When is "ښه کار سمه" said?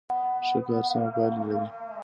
0.47-1.09